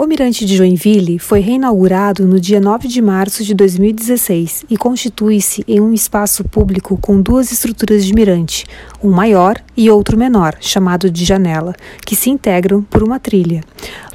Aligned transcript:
O 0.00 0.06
Mirante 0.06 0.46
de 0.46 0.56
Joinville 0.56 1.18
foi 1.18 1.40
reinaugurado 1.40 2.26
no 2.26 2.40
dia 2.40 2.58
9 2.58 2.88
de 2.88 3.02
março 3.02 3.44
de 3.44 3.52
2016 3.52 4.64
e 4.70 4.74
constitui-se 4.74 5.62
em 5.68 5.78
um 5.78 5.92
espaço 5.92 6.42
público 6.42 6.98
com 6.98 7.20
duas 7.20 7.52
estruturas 7.52 8.06
de 8.06 8.14
mirante, 8.14 8.64
um 9.04 9.10
maior 9.10 9.58
e 9.76 9.90
outro 9.90 10.16
menor, 10.16 10.56
chamado 10.58 11.10
de 11.10 11.22
janela, 11.22 11.74
que 12.06 12.16
se 12.16 12.30
integram 12.30 12.80
por 12.80 13.02
uma 13.02 13.20
trilha. 13.20 13.60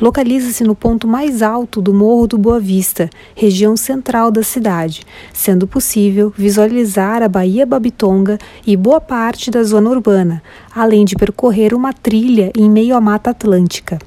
Localiza-se 0.01 0.63
no 0.63 0.73
ponto 0.73 1.07
mais 1.07 1.43
alto 1.43 1.79
do 1.83 1.93
Morro 1.93 2.25
do 2.25 2.37
Boa 2.39 2.59
Vista, 2.59 3.07
região 3.35 3.77
central 3.77 4.31
da 4.31 4.41
cidade, 4.41 5.03
sendo 5.31 5.67
possível 5.67 6.33
visualizar 6.35 7.21
a 7.21 7.29
Baía 7.29 7.63
Babitonga 7.63 8.39
e 8.65 8.75
boa 8.75 8.99
parte 8.99 9.51
da 9.51 9.61
zona 9.61 9.91
urbana, 9.91 10.41
além 10.75 11.05
de 11.05 11.15
percorrer 11.15 11.75
uma 11.75 11.93
trilha 11.93 12.51
em 12.57 12.67
meio 12.67 12.95
à 12.95 12.99
Mata 12.99 13.29
Atlântica. 13.29 13.99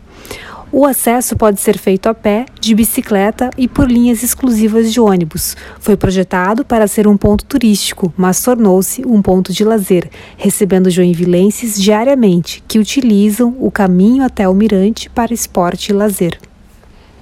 O 0.70 0.84
acesso 0.84 1.34
pode 1.34 1.60
ser 1.60 1.78
feito 1.78 2.08
a 2.08 2.14
pé, 2.14 2.44
de 2.60 2.74
bicicleta 2.74 3.48
e 3.56 3.66
por 3.66 3.90
linhas 3.90 4.22
exclusivas 4.22 4.92
de 4.92 5.00
ônibus. 5.00 5.56
Foi 5.80 5.96
projetado 5.96 6.62
para 6.62 6.86
ser 6.86 7.08
um 7.08 7.16
ponto 7.16 7.44
turístico, 7.46 8.12
mas 8.16 8.42
tornou-se 8.42 9.02
um 9.06 9.22
ponto 9.22 9.50
de 9.50 9.64
lazer, 9.64 10.10
recebendo 10.36 10.90
joinvilenses 10.90 11.80
diariamente 11.80 12.62
que 12.68 12.78
utilizam 12.78 13.56
o 13.58 13.70
caminho 13.70 14.22
até 14.22 14.46
o 14.46 14.54
mirante 14.54 15.08
para 15.08 15.32
esporte 15.32 15.88
e 15.88 15.94
lazer. 15.94 16.38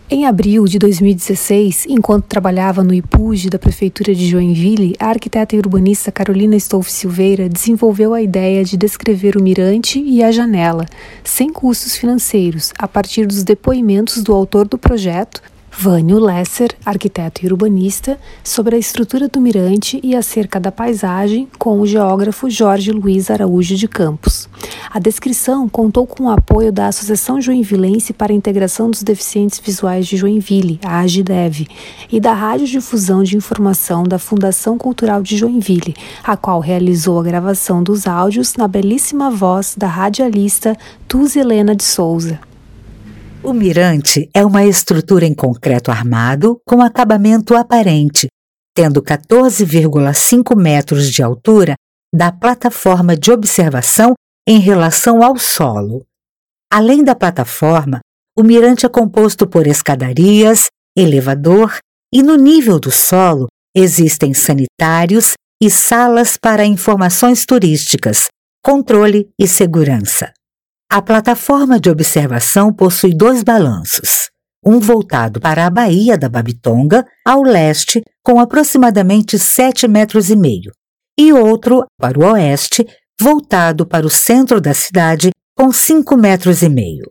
Em 0.09 0.24
abril 0.24 0.66
de 0.66 0.78
2016, 0.78 1.87
enquanto 1.88 2.27
trabalhava 2.27 2.84
no 2.84 2.95
IPUG 2.95 3.51
da 3.51 3.59
Prefeitura 3.59 4.14
de 4.14 4.28
Joinville, 4.28 4.95
a 5.01 5.06
arquiteta 5.06 5.56
e 5.56 5.59
urbanista 5.59 6.12
Carolina 6.12 6.55
Stolf 6.55 6.88
Silveira 6.88 7.48
desenvolveu 7.48 8.14
a 8.14 8.23
ideia 8.23 8.62
de 8.62 8.77
descrever 8.77 9.37
o 9.37 9.42
mirante 9.42 9.98
e 9.98 10.23
a 10.23 10.30
janela, 10.30 10.87
sem 11.24 11.52
custos 11.52 11.97
financeiros, 11.97 12.73
a 12.78 12.87
partir 12.87 13.27
dos 13.27 13.42
depoimentos 13.42 14.23
do 14.23 14.33
autor 14.33 14.69
do 14.69 14.78
projeto, 14.78 15.42
Vânio 15.73 16.20
Lesser, 16.20 16.70
arquiteto 16.86 17.45
e 17.45 17.48
urbanista, 17.48 18.16
sobre 18.44 18.77
a 18.77 18.78
estrutura 18.78 19.28
do 19.28 19.41
mirante 19.41 19.98
e 20.05 20.14
acerca 20.14 20.61
da 20.61 20.70
paisagem 20.70 21.48
com 21.59 21.81
o 21.81 21.86
geógrafo 21.86 22.48
Jorge 22.48 22.92
Luiz 22.92 23.28
Araújo 23.28 23.75
de 23.75 23.88
Campos. 23.88 24.48
A 24.97 24.98
descrição 24.98 25.69
contou 25.69 26.06
com 26.06 26.25
o 26.25 26.30
apoio 26.30 26.72
da 26.72 26.86
Associação 26.86 27.39
Joinvilense 27.39 28.14
para 28.14 28.33
a 28.33 28.34
Integração 28.34 28.91
dos 28.91 29.03
Deficientes 29.03 29.61
Visuais 29.62 30.06
de 30.06 30.16
Joinville, 30.16 30.80
a 30.83 31.00
AGIDEV, 31.00 31.69
e 32.11 32.19
da 32.19 32.33
Rádio 32.33 32.66
Difusão 32.66 33.22
de 33.22 33.36
Informação 33.36 34.05
da 34.05 34.19
Fundação 34.19 34.78
Cultural 34.78 35.22
de 35.22 35.36
Joinville, 35.36 35.94
a 36.25 36.34
qual 36.34 36.61
realizou 36.61 37.20
a 37.20 37.22
gravação 37.22 37.83
dos 37.83 38.06
áudios 38.06 38.55
na 38.55 38.66
belíssima 38.66 39.30
voz 39.30 39.75
da 39.77 39.86
radialista 39.86 40.75
Tuzi 41.06 41.41
Helena 41.41 41.77
de 41.77 41.84
Souza. 41.84 42.41
O 43.42 43.53
mirante 43.53 44.31
é 44.33 44.47
uma 44.47 44.64
estrutura 44.64 45.27
em 45.27 45.34
concreto 45.34 45.91
armado 45.91 46.58
com 46.64 46.81
acabamento 46.81 47.55
aparente, 47.55 48.28
tendo 48.75 49.03
14,5 49.03 50.56
metros 50.56 51.12
de 51.12 51.22
altura 51.22 51.75
da 52.14 52.33
plataforma 52.33 53.14
de 53.14 53.31
observação 53.31 54.14
em 54.47 54.61
relação 54.61 55.22
ao 55.22 55.36
solo. 55.36 56.06
Além 56.72 57.02
da 57.02 57.14
plataforma, 57.14 58.00
o 58.36 58.42
mirante 58.42 58.86
é 58.86 58.88
composto 58.88 59.47
por 59.47 59.66
escadarias, 59.66 60.66
elevador 60.97 61.78
e 62.12 62.22
no 62.22 62.36
nível 62.36 62.78
do 62.78 62.91
solo 62.91 63.47
existem 63.75 64.33
sanitários 64.33 65.34
e 65.61 65.70
salas 65.70 66.36
para 66.36 66.64
informações 66.64 67.44
turísticas, 67.44 68.28
controle 68.62 69.28
e 69.38 69.47
segurança. 69.47 70.33
A 70.91 71.03
plataforma 71.03 71.81
de 71.81 71.91
observação 71.91 72.72
possui 72.72 73.14
dois 73.14 73.42
balanços, 73.42 74.28
um 74.64 74.78
voltado 74.78 75.41
para 75.41 75.66
a 75.66 75.70
Baía 75.70 76.16
da 76.16 76.28
Babitonga, 76.28 77.05
ao 77.25 77.42
leste, 77.42 78.03
com 78.22 78.38
aproximadamente 78.38 79.38
7 79.38 79.88
metros 79.88 80.31
e 80.31 80.36
meio, 80.36 80.72
e 81.19 81.33
outro 81.33 81.84
para 81.98 82.19
o 82.19 82.32
oeste, 82.32 82.87
voltado 83.21 83.87
para 83.87 84.06
o 84.06 84.10
centro 84.10 84.60
da 84.60 84.75
cidade, 84.75 85.31
com 85.56 85.72
5 85.72 86.16
metros 86.16 86.62
e 86.62 86.69
meio. 86.69 87.10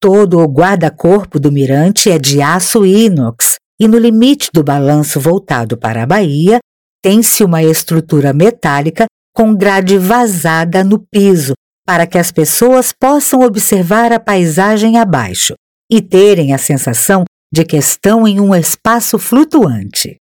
Todo 0.00 0.38
o 0.38 0.46
guarda-corpo 0.46 1.38
do 1.38 1.50
mirante 1.50 2.10
é 2.10 2.18
de 2.18 2.42
aço 2.42 2.84
inox, 2.84 3.56
e 3.80 3.88
no 3.88 3.98
limite 3.98 4.50
do 4.52 4.62
balanço 4.62 5.18
voltado 5.18 5.76
para 5.76 6.02
a 6.02 6.06
Baía, 6.06 6.58
tem-se 7.02 7.42
uma 7.42 7.62
estrutura 7.62 8.32
metálica 8.32 9.06
com 9.34 9.54
grade 9.54 9.98
vazada 9.98 10.84
no 10.84 10.98
piso, 10.98 11.54
para 11.86 12.06
que 12.06 12.18
as 12.18 12.30
pessoas 12.30 12.92
possam 12.92 13.40
observar 13.40 14.12
a 14.12 14.20
paisagem 14.20 14.98
abaixo 14.98 15.54
e 15.90 16.00
terem 16.00 16.54
a 16.54 16.58
sensação 16.58 17.24
de 17.52 17.64
que 17.64 17.76
estão 17.76 18.26
em 18.26 18.40
um 18.40 18.54
espaço 18.54 19.18
flutuante. 19.18 20.16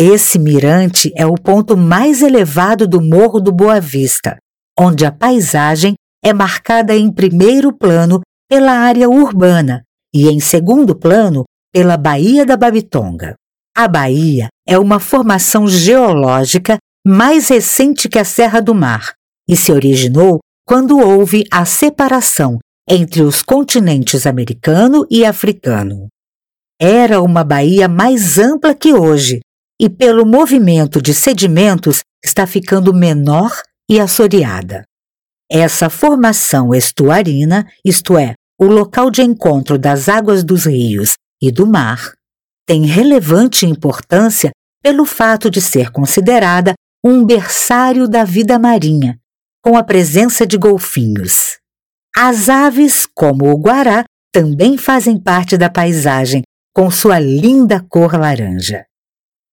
Esse 0.00 0.38
mirante 0.38 1.12
é 1.16 1.26
o 1.26 1.34
ponto 1.34 1.76
mais 1.76 2.22
elevado 2.22 2.86
do 2.86 3.00
Morro 3.00 3.40
do 3.40 3.50
Boa 3.50 3.80
Vista, 3.80 4.38
onde 4.78 5.04
a 5.04 5.10
paisagem 5.10 5.94
é 6.24 6.32
marcada 6.32 6.94
em 6.94 7.10
primeiro 7.12 7.76
plano 7.76 8.20
pela 8.48 8.70
área 8.70 9.10
urbana 9.10 9.82
e 10.14 10.28
em 10.28 10.38
segundo 10.38 10.94
plano 10.94 11.42
pela 11.74 11.96
Baía 11.96 12.46
da 12.46 12.56
Babitonga. 12.56 13.34
A 13.76 13.88
Baía 13.88 14.46
é 14.68 14.78
uma 14.78 15.00
formação 15.00 15.66
geológica 15.66 16.78
mais 17.04 17.48
recente 17.48 18.08
que 18.08 18.20
a 18.20 18.24
Serra 18.24 18.60
do 18.60 18.76
Mar 18.76 19.14
e 19.48 19.56
se 19.56 19.72
originou 19.72 20.38
quando 20.64 20.96
houve 20.96 21.42
a 21.50 21.64
separação 21.64 22.60
entre 22.88 23.22
os 23.22 23.42
continentes 23.42 24.28
americano 24.28 25.04
e 25.10 25.24
africano. 25.24 26.06
Era 26.80 27.20
uma 27.20 27.42
baía 27.42 27.88
mais 27.88 28.38
ampla 28.38 28.72
que 28.76 28.92
hoje 28.92 29.40
e, 29.80 29.88
pelo 29.88 30.26
movimento 30.26 31.00
de 31.00 31.14
sedimentos, 31.14 32.02
está 32.24 32.46
ficando 32.46 32.92
menor 32.92 33.50
e 33.88 34.00
assoreada. 34.00 34.84
Essa 35.50 35.88
formação 35.88 36.74
estuarina, 36.74 37.66
isto 37.84 38.18
é, 38.18 38.34
o 38.60 38.66
local 38.66 39.10
de 39.10 39.22
encontro 39.22 39.78
das 39.78 40.08
águas 40.08 40.44
dos 40.44 40.66
rios 40.66 41.14
e 41.40 41.50
do 41.50 41.66
mar, 41.66 42.12
tem 42.66 42.84
relevante 42.84 43.64
importância 43.64 44.50
pelo 44.82 45.04
fato 45.04 45.50
de 45.50 45.60
ser 45.60 45.90
considerada 45.90 46.74
um 47.04 47.24
berçário 47.24 48.08
da 48.08 48.24
vida 48.24 48.58
marinha 48.58 49.18
com 49.62 49.76
a 49.76 49.84
presença 49.84 50.46
de 50.46 50.56
golfinhos. 50.56 51.58
As 52.16 52.48
aves, 52.48 53.06
como 53.06 53.50
o 53.50 53.58
guará, 53.58 54.04
também 54.32 54.78
fazem 54.78 55.20
parte 55.20 55.56
da 55.56 55.68
paisagem, 55.68 56.42
com 56.74 56.90
sua 56.90 57.18
linda 57.18 57.84
cor 57.88 58.18
laranja. 58.18 58.84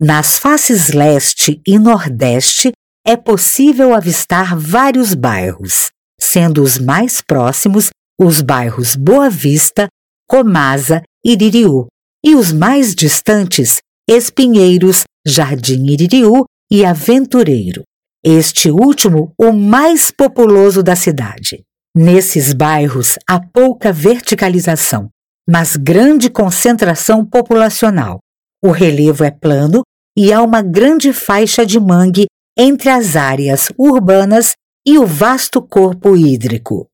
Nas 0.08 0.38
faces 0.38 0.90
leste 0.90 1.60
e 1.66 1.80
nordeste 1.80 2.72
é 3.04 3.18
possível 3.18 3.92
avistar 3.92 4.56
vários 4.56 5.16
bairros, 5.16 5.90
sendo 6.22 6.62
os 6.62 6.78
mais 6.78 7.24
próximos 7.24 7.90
os 8.22 8.40
bairros 8.40 8.96
Boa 8.96 9.32
Vista, 9.32 9.88
Comasa 10.30 11.02
e 11.26 11.32
Iririú, 11.32 11.88
e 12.24 12.36
os 12.36 12.54
mais 12.54 12.94
distantes 12.94 13.80
Espinheiros, 14.08 15.06
Jardim 15.26 15.84
Iririú 15.88 16.46
e 16.72 16.86
Aventureiro 16.86 17.82
este 18.24 18.70
último 18.70 19.34
o 19.40 19.52
mais 19.52 20.12
populoso 20.12 20.84
da 20.84 20.96
cidade. 20.96 21.64
Nesses 21.96 22.54
bairros 22.54 23.18
há 23.28 23.40
pouca 23.40 23.92
verticalização, 23.92 25.10
mas 25.50 25.76
grande 25.76 26.30
concentração 26.30 27.26
populacional. 27.26 28.20
O 28.64 28.70
relevo 28.70 29.24
é 29.24 29.32
plano 29.32 29.82
e 30.18 30.32
há 30.32 30.42
uma 30.42 30.62
grande 30.62 31.12
faixa 31.12 31.66
de 31.66 31.80
mangue 31.80 32.26
entre 32.58 32.90
as 32.90 33.16
áreas 33.16 33.68
urbanas 33.78 34.54
e 34.86 34.98
o 34.98 35.06
vasto 35.06 35.62
corpo 35.62 36.16
hídrico. 36.16 36.88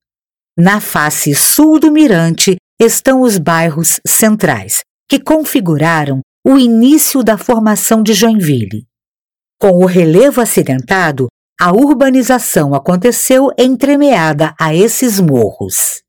Na 0.58 0.82
face 0.82 1.36
sul 1.36 1.80
do 1.80 1.92
Mirante 1.92 2.56
estão 2.80 3.22
os 3.22 3.38
bairros 3.38 4.00
centrais, 4.06 4.82
que 5.10 5.20
configuraram 5.20 6.22
o 6.46 6.58
início 6.58 7.24
da 7.24 7.38
formação 7.38 8.02
de 8.02 8.14
Joinville. 8.14 8.88
Com 9.60 9.84
o 9.84 9.86
relevo 9.86 10.42
acidentado, 10.42 11.28
a 11.60 11.72
urbanização 11.72 12.74
aconteceu 12.74 13.50
entremeada 13.58 14.56
a 14.60 14.74
esses 14.74 15.20
morros. 15.20 16.02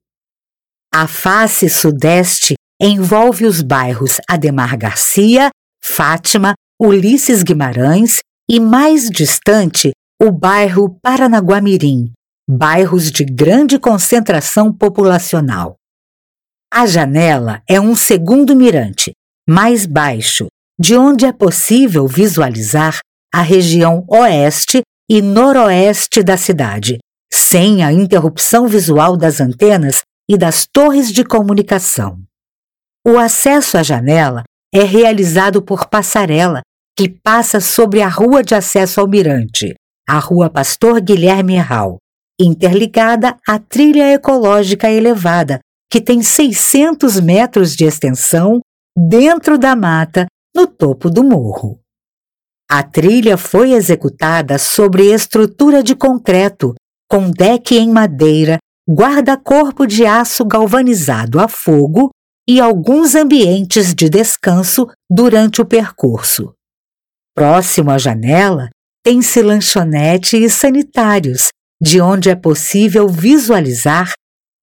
A 0.91 1.06
face 1.06 1.69
sudeste 1.69 2.55
envolve 2.81 3.44
os 3.44 3.61
bairros 3.61 4.19
Ademar 4.26 4.79
Garcia, 4.79 5.50
Fátima, 5.85 6.55
Ulisses 6.84 7.44
Guimarães 7.44 8.19
e, 8.50 8.58
mais 8.58 9.08
distante, 9.08 9.93
o 10.20 10.32
bairro 10.32 10.99
Paranaguamirim, 11.00 12.11
bairros 12.50 13.12
de 13.12 13.25
grande 13.25 13.79
concentração 13.79 14.73
populacional. 14.73 15.76
A 16.75 16.84
janela 16.84 17.62
é 17.69 17.81
um 17.81 17.94
segundo 17.94 18.56
mirante, 18.56 19.12
mais 19.49 19.87
baixo, 19.87 20.49
de 20.76 20.96
onde 20.96 21.25
é 21.25 21.32
possível 21.32 22.08
visualizar 22.08 22.99
a 23.32 23.43
região 23.43 24.05
oeste 24.08 24.82
e 25.08 25.23
noroeste 25.23 26.20
da 26.20 26.37
cidade, 26.37 26.99
sem 27.32 27.84
a 27.84 27.93
interrupção 27.93 28.67
visual 28.67 29.17
das 29.17 29.40
antenas 29.40 30.02
e 30.29 30.37
das 30.37 30.67
torres 30.67 31.12
de 31.12 31.23
comunicação. 31.23 32.19
O 33.06 33.19
acesso 33.19 33.79
à 33.79 33.84
janela 33.84 34.43
é 34.75 34.82
realizado 34.82 35.62
por 35.62 35.87
passarela 35.87 36.61
que 36.97 37.09
passa 37.09 37.61
sobre 37.61 38.03
a 38.03 38.09
rua 38.09 38.43
de 38.43 38.55
acesso 38.55 39.00
ao 39.00 39.09
mirante, 39.09 39.75
a 40.09 40.19
Rua 40.19 40.50
Pastor 40.50 41.00
Guilherme 41.00 41.55
Erral, 41.55 41.99
interligada 42.41 43.37
à 43.47 43.59
trilha 43.59 44.12
ecológica 44.12 44.91
elevada, 44.91 45.61
que 45.91 46.00
tem 46.00 46.23
600 46.23 47.21
metros 47.21 47.75
de 47.75 47.85
extensão 47.85 48.61
dentro 48.97 49.59
da 49.59 49.75
mata, 49.75 50.27
no 50.55 50.67
topo 50.67 51.09
do 51.09 51.25
morro. 51.25 51.79
A 52.71 52.83
trilha 52.83 53.37
foi 53.37 53.73
executada 53.73 54.59
sobre 54.59 55.12
estrutura 55.12 55.83
de 55.83 55.94
concreto, 55.94 56.75
com 57.09 57.31
deck 57.31 57.77
em 57.77 57.91
madeira, 57.91 58.59
guarda-corpo 58.89 59.87
de 59.87 60.05
aço 60.05 60.44
galvanizado 60.44 61.39
a 61.41 61.49
fogo 61.49 62.11
e 62.49 62.61
alguns 62.61 63.15
ambientes 63.15 63.94
de 63.94 64.09
descanso 64.09 64.87
durante 65.11 65.61
o 65.61 65.67
percurso. 65.67 66.55
Próximo 67.34 67.90
à 67.90 67.99
janela, 67.99 68.69
tem-se 69.02 69.40
lanchonete 69.43 70.37
e 70.37 70.50
sanitários, 70.50 71.49
de 71.81 72.00
onde 72.00 72.29
é 72.29 72.34
possível 72.34 73.08
visualizar 73.08 74.12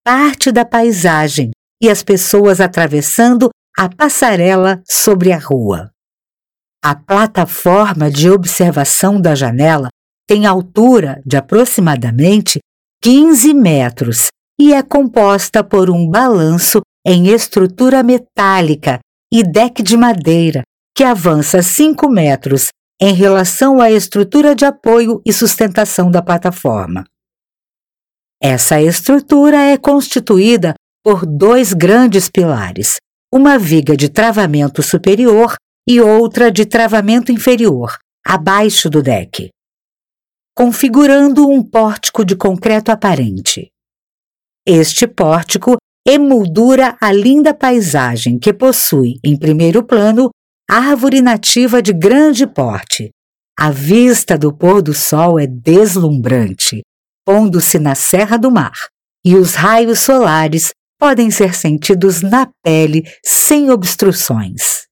parte 0.04 0.52
da 0.52 0.64
paisagem 0.64 1.50
e 1.82 1.90
as 1.90 2.02
pessoas 2.02 2.60
atravessando 2.60 3.50
a 3.76 3.88
passarela 3.88 4.80
sobre 4.88 5.32
a 5.32 5.38
rua. 5.38 5.90
A 6.82 6.94
plataforma 6.94 8.10
de 8.10 8.30
observação 8.30 9.20
da 9.20 9.34
janela 9.34 9.88
tem 10.26 10.46
altura 10.46 11.20
de 11.26 11.36
aproximadamente 11.36 12.60
15 13.02 13.52
metros 13.52 14.28
e 14.58 14.72
é 14.72 14.82
composta 14.82 15.64
por 15.64 15.90
um 15.90 16.08
balanço 16.08 16.80
em 17.04 17.28
estrutura 17.28 18.02
metálica 18.02 19.00
e 19.32 19.42
deck 19.42 19.82
de 19.82 19.96
madeira 19.96 20.62
que 21.00 21.04
avança 21.04 21.62
5 21.62 22.10
metros 22.10 22.68
em 23.00 23.14
relação 23.14 23.80
à 23.80 23.90
estrutura 23.90 24.54
de 24.54 24.66
apoio 24.66 25.22
e 25.24 25.32
sustentação 25.32 26.10
da 26.10 26.20
plataforma. 26.20 27.06
Essa 28.38 28.82
estrutura 28.82 29.56
é 29.56 29.78
constituída 29.78 30.74
por 31.02 31.24
dois 31.24 31.72
grandes 31.72 32.28
pilares, 32.28 32.96
uma 33.32 33.58
viga 33.58 33.96
de 33.96 34.10
travamento 34.10 34.82
superior 34.82 35.54
e 35.88 36.02
outra 36.02 36.52
de 36.52 36.66
travamento 36.66 37.32
inferior, 37.32 37.96
abaixo 38.22 38.90
do 38.90 39.02
deck, 39.02 39.48
configurando 40.54 41.48
um 41.48 41.62
pórtico 41.62 42.26
de 42.26 42.36
concreto 42.36 42.92
aparente. 42.92 43.70
Este 44.66 45.06
pórtico 45.06 45.78
emoldura 46.06 46.98
a 47.00 47.10
linda 47.10 47.54
paisagem 47.54 48.38
que 48.38 48.52
possui, 48.52 49.18
em 49.24 49.38
primeiro 49.38 49.82
plano, 49.82 50.30
árvore 50.70 51.20
nativa 51.20 51.82
de 51.82 51.92
grande 51.92 52.46
porte. 52.46 53.10
A 53.58 53.72
vista 53.72 54.38
do 54.38 54.56
pôr 54.56 54.80
do 54.80 54.94
sol 54.94 55.36
é 55.36 55.44
deslumbrante, 55.44 56.82
pondo-se 57.26 57.78
na 57.80 57.96
Serra 57.96 58.36
do 58.36 58.52
Mar, 58.52 58.88
e 59.24 59.34
os 59.34 59.54
raios 59.54 59.98
solares 59.98 60.70
podem 60.96 61.28
ser 61.28 61.56
sentidos 61.56 62.22
na 62.22 62.48
pele 62.62 63.02
sem 63.24 63.68
obstruções. 63.68 64.86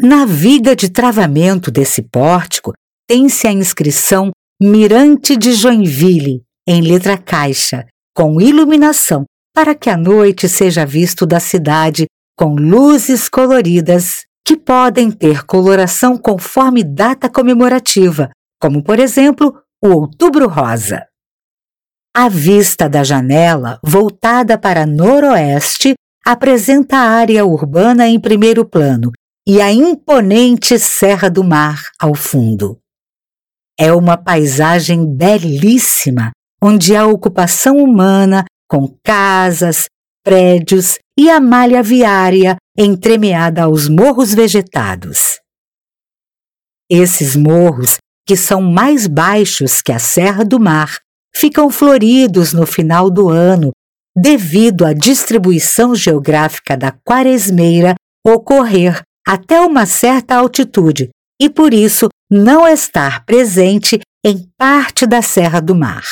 Na 0.00 0.24
viga 0.24 0.74
de 0.74 0.88
travamento 0.88 1.70
desse 1.70 2.00
pórtico 2.02 2.72
tem-se 3.06 3.46
a 3.46 3.52
inscrição 3.52 4.30
Mirante 4.60 5.36
de 5.36 5.52
Joinville, 5.52 6.42
em 6.66 6.80
letra 6.80 7.18
caixa, 7.18 7.86
com 8.14 8.40
iluminação, 8.40 9.24
para 9.54 9.74
que 9.74 9.90
a 9.90 9.98
noite 9.98 10.48
seja 10.48 10.86
visto 10.86 11.26
da 11.26 11.38
cidade 11.38 12.06
com 12.38 12.54
luzes 12.54 13.28
coloridas 13.28 14.25
que 14.46 14.56
podem 14.56 15.10
ter 15.10 15.44
coloração 15.44 16.16
conforme 16.16 16.84
data 16.84 17.28
comemorativa, 17.28 18.30
como 18.60 18.80
por 18.80 19.00
exemplo 19.00 19.60
o 19.82 19.88
Outubro 19.88 20.46
Rosa. 20.48 21.04
A 22.16 22.28
vista 22.28 22.88
da 22.88 23.02
janela, 23.02 23.80
voltada 23.82 24.56
para 24.56 24.86
noroeste, 24.86 25.94
apresenta 26.24 26.96
a 26.96 27.10
área 27.10 27.44
urbana 27.44 28.06
em 28.06 28.20
primeiro 28.20 28.64
plano 28.64 29.10
e 29.44 29.60
a 29.60 29.72
imponente 29.72 30.78
Serra 30.78 31.28
do 31.28 31.42
Mar 31.42 31.90
ao 32.00 32.14
fundo. 32.14 32.78
É 33.76 33.92
uma 33.92 34.16
paisagem 34.16 35.12
belíssima, 35.12 36.30
onde 36.62 36.94
a 36.94 37.04
ocupação 37.04 37.78
humana, 37.78 38.44
com 38.68 38.96
casas, 39.04 39.86
prédios 40.24 41.00
e 41.18 41.28
a 41.28 41.40
malha 41.40 41.82
viária 41.82 42.56
entremeada 42.76 43.62
aos 43.62 43.88
morros 43.88 44.34
vegetados. 44.34 45.40
Esses 46.90 47.34
morros, 47.34 47.96
que 48.26 48.36
são 48.36 48.60
mais 48.60 49.06
baixos 49.06 49.80
que 49.80 49.92
a 49.92 49.98
Serra 49.98 50.44
do 50.44 50.60
Mar, 50.60 50.98
ficam 51.34 51.70
floridos 51.70 52.52
no 52.52 52.66
final 52.66 53.10
do 53.10 53.28
ano 53.28 53.70
devido 54.16 54.84
à 54.84 54.92
distribuição 54.92 55.94
geográfica 55.94 56.76
da 56.76 56.90
quaresmeira 56.90 57.94
ocorrer 58.26 59.02
até 59.26 59.60
uma 59.60 59.84
certa 59.84 60.36
altitude 60.36 61.10
e 61.40 61.50
por 61.50 61.74
isso 61.74 62.08
não 62.30 62.66
estar 62.66 63.24
presente 63.24 64.00
em 64.24 64.48
parte 64.56 65.06
da 65.06 65.20
Serra 65.22 65.60
do 65.60 65.74
Mar. 65.74 66.04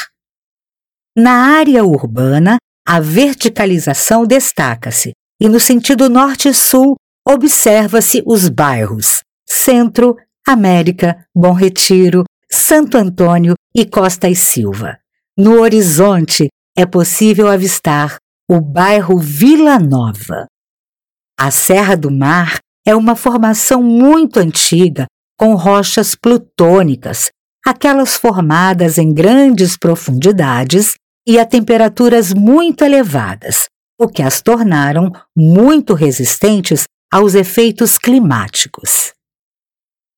Na 1.16 1.56
área 1.56 1.84
urbana, 1.84 2.56
a 2.86 3.00
verticalização 3.00 4.26
destaca-se 4.26 5.12
e 5.40 5.48
no 5.48 5.58
sentido 5.60 6.08
norte-sul 6.08 6.96
observa-se 7.26 8.22
os 8.26 8.48
bairros 8.48 9.22
Centro, 9.46 10.16
América, 10.46 11.26
Bom 11.34 11.52
Retiro, 11.52 12.24
Santo 12.50 12.96
Antônio 12.96 13.54
e 13.74 13.84
Costa 13.84 14.28
e 14.28 14.36
Silva. 14.36 14.98
No 15.36 15.60
horizonte 15.60 16.48
é 16.76 16.86
possível 16.86 17.48
avistar 17.48 18.16
o 18.48 18.60
bairro 18.60 19.18
Vila 19.18 19.78
Nova. 19.78 20.46
A 21.38 21.50
Serra 21.50 21.96
do 21.96 22.10
Mar 22.10 22.58
é 22.86 22.94
uma 22.94 23.16
formação 23.16 23.82
muito 23.82 24.38
antiga 24.38 25.06
com 25.38 25.54
rochas 25.54 26.14
plutônicas, 26.14 27.30
aquelas 27.66 28.16
formadas 28.16 28.98
em 28.98 29.12
grandes 29.12 29.76
profundidades 29.76 30.94
e 31.26 31.38
a 31.38 31.46
temperaturas 31.46 32.32
muito 32.32 32.84
elevadas, 32.84 33.64
o 33.98 34.08
que 34.08 34.22
as 34.22 34.40
tornaram 34.42 35.10
muito 35.36 35.94
resistentes 35.94 36.84
aos 37.12 37.34
efeitos 37.34 37.96
climáticos. 37.96 39.12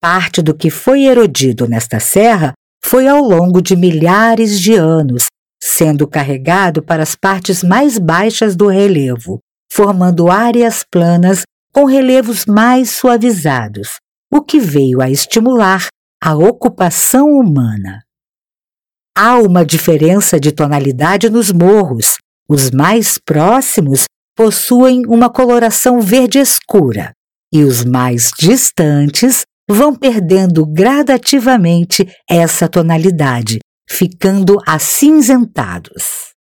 Parte 0.01 0.41
do 0.41 0.55
que 0.55 0.71
foi 0.71 1.05
erodido 1.05 1.69
nesta 1.69 2.01
serra 2.01 2.53
foi 2.85 3.09
ao 3.09 3.21
longo 3.21 3.61
de 3.61 3.75
milhares 3.77 4.61
de 4.61 4.75
anos, 4.75 5.27
sendo 5.63 6.07
carregado 6.07 6.83
para 6.83 7.03
as 7.03 7.15
partes 7.15 7.63
mais 7.63 7.99
baixas 7.99 8.55
do 8.55 8.69
relevo, 8.69 9.41
formando 9.71 10.31
áreas 10.31 10.85
planas 10.91 11.43
com 11.73 11.85
relevos 11.85 12.47
mais 12.47 12.91
suavizados, 12.91 13.97
o 14.33 14.41
que 14.41 14.59
veio 14.59 15.03
a 15.03 15.11
estimular 15.11 15.89
a 16.23 16.35
ocupação 16.35 17.29
humana. 17.29 18.03
Há 19.17 19.39
uma 19.39 19.65
diferença 19.65 20.39
de 20.39 20.53
tonalidade 20.53 21.29
nos 21.29 21.51
morros. 21.51 22.17
Os 22.49 22.71
mais 22.71 23.19
próximos 23.19 24.05
possuem 24.37 25.03
uma 25.07 25.29
coloração 25.29 26.01
verde 26.01 26.39
escura 26.39 27.13
e 27.53 27.65
os 27.65 27.85
mais 27.85 28.31
distantes 28.39 29.45
vão 29.69 29.95
perdendo 29.95 30.65
gradativamente 30.65 32.07
essa 32.29 32.69
tonalidade, 32.69 33.59
ficando 33.89 34.59
acinzentados. 34.67 36.27